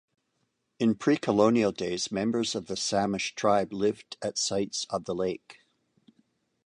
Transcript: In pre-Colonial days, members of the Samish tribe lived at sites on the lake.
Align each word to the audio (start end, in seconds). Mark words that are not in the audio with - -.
In 0.79 0.95
pre-Colonial 0.95 1.71
days, 1.71 2.11
members 2.11 2.55
of 2.55 2.65
the 2.65 2.73
Samish 2.73 3.35
tribe 3.35 3.71
lived 3.71 4.17
at 4.23 4.39
sites 4.39 4.87
on 4.89 5.03
the 5.03 5.13
lake. 5.13 5.59